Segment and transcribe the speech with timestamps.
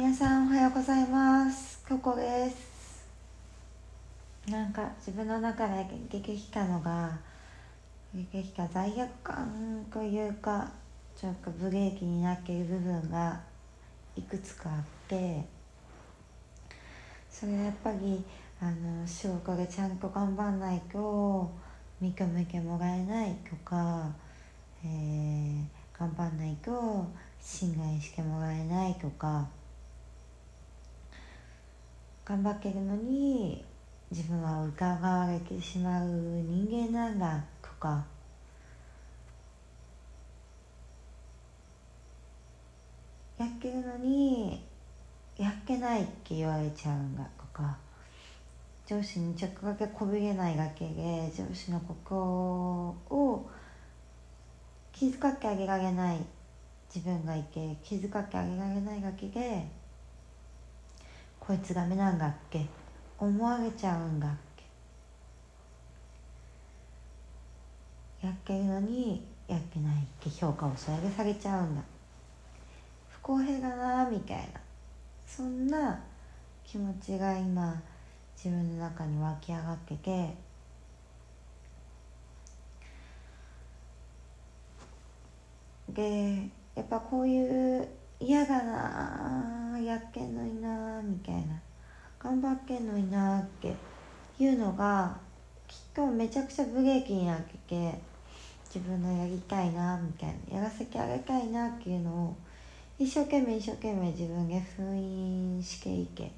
[0.00, 1.82] 皆さんおはようございます。
[1.88, 3.04] ここです。
[4.48, 7.18] なんか自分の中で激化のが
[8.14, 10.70] 激化罪悪感というか
[11.16, 13.40] ちょっとブレーキになっている部分が
[14.14, 15.44] いくつかあって
[17.28, 18.24] それやっぱり
[18.60, 21.50] あの仕事でちゃんと頑張んないと
[22.00, 24.12] 認めてもらえないとか、
[24.84, 25.64] えー、
[25.98, 27.04] 頑張んないと
[27.40, 29.48] 信頼してもらえないとか
[32.28, 33.64] 頑張ってるのに
[34.10, 38.04] 自分は疑われてしまう人間なんだとか。
[43.38, 44.62] やってるのに
[45.38, 47.78] やってないって言われちゃうんだとか。
[48.86, 53.48] 上司にちょっとだけこびれないだけで上司の心を
[54.92, 56.18] 気遣ってあげられない。
[56.94, 59.77] 自分がいて気遣ってあげられないだけで
[61.48, 62.66] こいつダメなんだっけ？
[63.18, 64.30] 思われちゃうんだっ
[68.20, 68.26] け？
[68.26, 71.80] やってるのにやってないって評価をそれ下げちゃうんだ。
[73.08, 74.60] 不公平だなみたいな。
[75.26, 75.98] そんな
[76.66, 77.80] 気持ちが今
[78.36, 80.34] 自分の中に湧き上がってて。
[85.88, 86.42] で
[86.74, 87.88] やっぱこういう
[88.20, 91.60] 嫌だなやっけんのになみたいな。
[92.18, 93.72] 頑張ってんのになって
[94.40, 95.16] いうのが
[95.68, 97.94] きっとめちゃくちゃブレーキになって
[98.64, 100.58] 自分のやりたいなみたいな。
[100.58, 102.36] やらせてあげたいなっていうのを
[102.98, 106.32] 一生懸命一生懸命自分で封印していけ。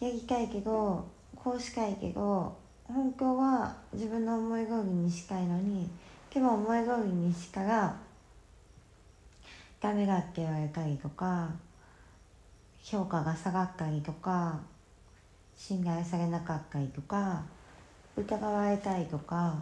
[0.00, 5.88] やりたいけどこうしたいけど本当は自分の思い通りにしたいのに
[6.32, 7.96] でも思い通りにしから
[9.82, 11.50] ダメだって言われたりとか
[12.84, 14.60] 評価が下がったりとか
[15.56, 17.42] 信頼されなかったりとか
[18.16, 19.60] 疑われたりとか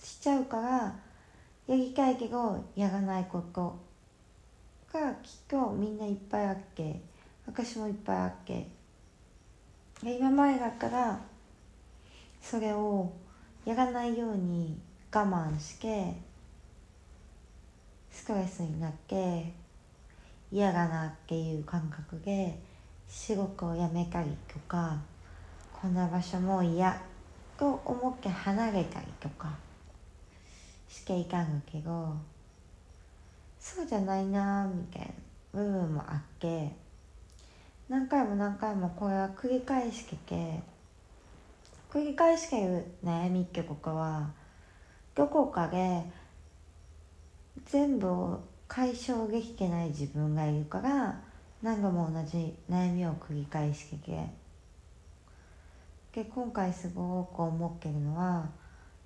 [0.00, 0.94] しちゃうから
[1.66, 3.76] やりたいけどやらないこと
[4.92, 7.00] がきっとみんないっぱいあって
[7.44, 8.68] 私もいっぱいあって
[10.04, 11.20] 今までだから
[12.40, 13.12] それを
[13.64, 14.78] やらないように
[15.12, 16.14] 我慢して
[18.12, 19.52] ストレスになって
[20.52, 22.58] 嫌だなっていう感覚で
[23.08, 25.00] 仕事を辞めたりとか
[25.72, 27.00] こんな場所も嫌
[27.58, 29.56] と思って離れたりとか
[30.88, 32.14] していたんだけど
[33.58, 35.02] そうじゃないなみたい
[35.54, 36.70] な部分もあって
[37.88, 40.60] 何回も何回もこれは繰り返してて
[41.90, 44.30] 繰り返してる悩みってことは
[45.14, 46.02] どこかで
[47.66, 51.20] 全部を解消できてない自分がいるから
[51.62, 54.42] 何度も同じ悩みを繰り返してて。
[56.12, 58.50] で今回すごく思ってるのは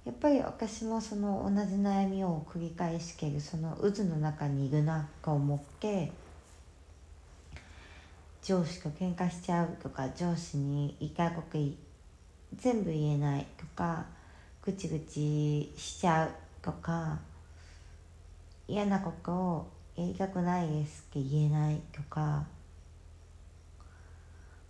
[0.04, 6.10] やっぱり私もその同じ悩みを繰り返してるその渦の中にいるなと思って
[8.42, 11.58] 上司と喧嘩しちゃうとか上司に言いたいこと
[12.54, 14.06] 全部言えないとか
[14.62, 16.30] ぐちぐちしちゃう
[16.60, 17.20] とか
[18.68, 22.44] 嫌なことをやりたくないですって言えないとか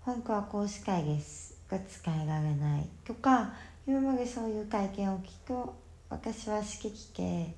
[0.03, 3.53] 本当はこうしたいですが使えられないとか
[3.87, 5.75] 今までそういう体験を聞くと
[6.11, 7.55] 私はしてきて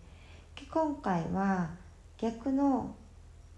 [0.70, 1.70] 今回は
[2.16, 2.94] 逆の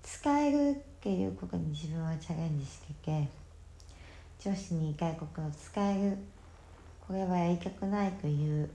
[0.03, 3.29] 使えるっていうことに自分はチャレンジしてて
[4.39, 6.17] 上司に外国を使える
[7.07, 8.71] これはやりたくないという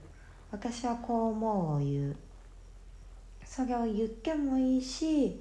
[0.50, 2.16] 私はこう思うを言う。
[3.46, 5.40] それを言ってもいいし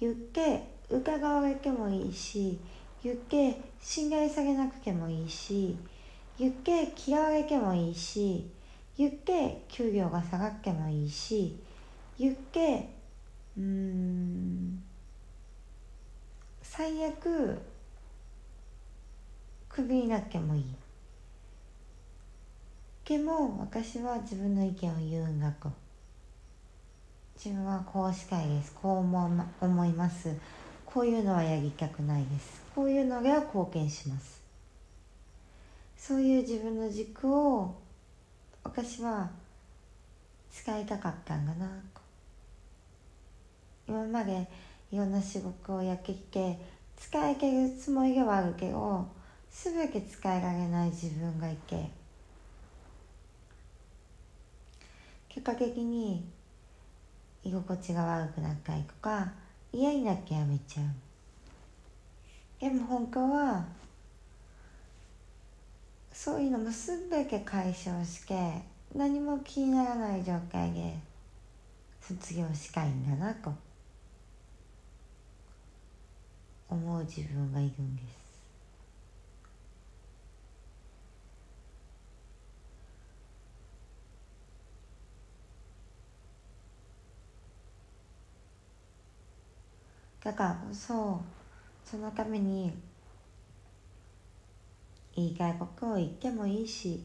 [0.00, 2.58] 言って疑われてもいいし
[3.02, 5.76] 言って信頼されなくてもいいし
[6.38, 8.48] 言って嫌われてもいいし
[8.96, 11.58] 言って給料が下がってもいいし
[12.18, 12.88] 言って
[13.58, 14.82] うん
[16.62, 17.58] 最悪
[19.68, 20.64] クビになってもいい。
[23.04, 25.70] でも私は自分の意見を言うんだと。
[27.42, 28.70] 自分はこうしたいです。
[28.74, 30.36] こう思思います。
[30.84, 32.60] こういうのはやりたくないです。
[32.74, 34.42] こういうのが貢献します。
[35.96, 37.74] そういう自分の軸を
[38.62, 39.30] 私は
[40.50, 41.66] 使いたかったんだな。
[43.88, 44.46] 今まで
[44.92, 46.58] いろんな仕事をやってきて
[46.98, 49.08] 使えてるつもりではあるけど
[49.50, 51.88] 全て使えられない自分がいて
[55.30, 56.28] 結果的に
[57.44, 59.32] 居心地が悪くなったりとか
[59.72, 60.82] 嫌になきゃやめちゃ。
[60.82, 60.86] う
[62.60, 63.64] でも本当は
[66.12, 68.62] そういうのも全て解消して
[68.94, 70.98] 何も気にならない状態で
[72.00, 73.54] 卒業したいんだなと
[76.68, 78.29] 思う自分がいるんです。
[90.22, 91.20] だからこそ
[91.84, 92.72] そのために
[95.16, 97.04] いい外国を行ってもいいし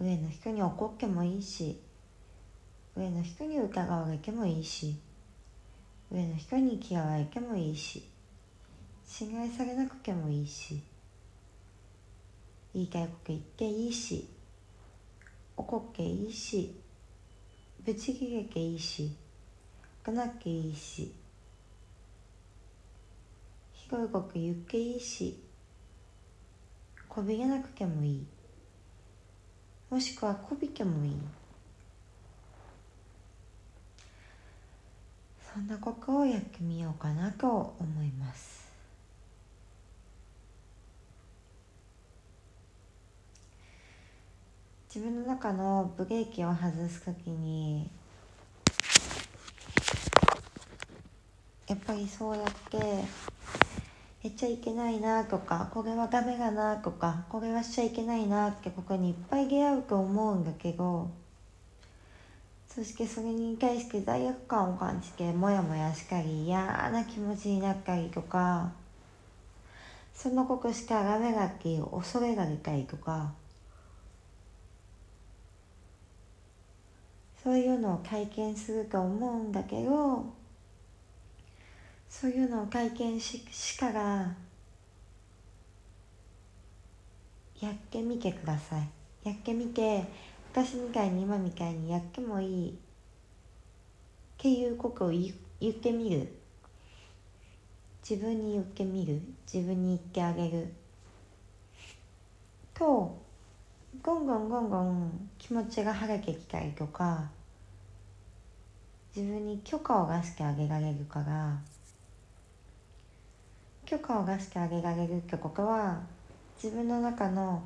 [0.00, 1.80] 上の人に怒ってもいいし
[2.96, 4.96] 上の人に疑われてもいいし
[6.12, 8.06] 上の人に嫌われてもいいし
[9.06, 10.82] 信頼されなくてもいいし
[12.74, 14.28] いい外国行っていいし
[15.56, 16.74] 怒っていいし
[17.84, 19.10] ぶち切れていいし
[20.02, 21.12] かなっていいし
[23.94, 25.38] 広い国言っていいし
[27.08, 28.26] こびれなくてもいい。
[29.88, 31.12] もしくはこびてもいい。
[35.54, 38.64] そんなことをやってみようかなと思います。
[44.92, 47.88] 自分の中のブレーキを外す時に
[51.68, 53.33] やっぱりそうやって
[54.24, 61.10] やっちゃいけないなとかこれはダメだなとかこれはしちゃいけないなってここにいっぱい出会うと思うんだけど
[62.66, 68.72] そしてそれに対して罪悪感を感じてモヤモヤしたり嫌な気持ちになったりとか
[70.14, 73.30] そのことしかダメだっていう恐れが出たりとか
[77.42, 80.24] そういうのを体験すると思うんだけど
[82.20, 84.36] そういうのを体験ししたら
[87.60, 88.88] やってみてください。
[89.24, 90.04] やってみて
[90.52, 92.72] 私みたいに今みたいにやってもいいっ
[94.38, 95.32] ていうことを言
[95.70, 96.32] ってみる。
[98.08, 99.20] 自分に言ってみる。
[99.52, 100.72] 自分に言ってあげる。
[102.74, 103.20] と
[104.04, 107.28] ゴンゴンゴンゴン気持ちが晴れてきたりとか
[109.14, 111.58] 自分に許可を出してあげられるから
[113.86, 116.00] 許可を出してあげられるってことは
[116.62, 117.62] 自分の中の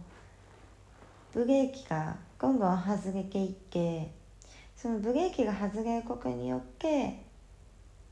[1.32, 4.10] ブレーキがゴンゴン外れていって
[4.76, 7.22] そのブレーキが外れることによって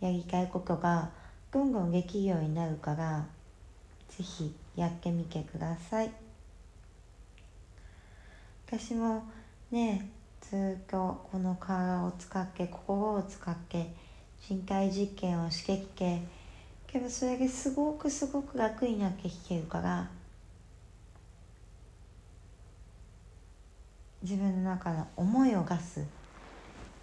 [0.00, 1.11] やりたいことが
[1.53, 3.26] どんどんできるようになるから
[4.08, 6.11] 是非やってみてください。
[8.67, 9.25] 私も
[9.70, 10.11] ね
[10.41, 13.93] ずっとこの体を使って心を使って
[14.41, 16.20] 人体実験をしてきて
[16.87, 20.09] けどそれですごくすごく楽になってきてるから
[24.23, 26.05] 自分の中の思いを出す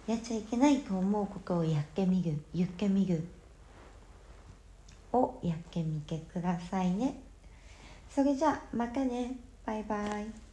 [0.06, 3.24] やっちゃいけないと思うことをやってみる言ってみる
[5.12, 7.20] をやってみてくださいね。
[8.10, 9.38] それじゃあまたね。
[9.64, 10.43] バイバイ。